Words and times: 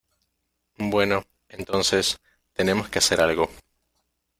Bueno, 0.79 1.25
entonces, 1.47 2.17
tenemos 2.55 2.89
que 2.89 2.97
hacer 2.97 3.21
algo. 3.21 3.51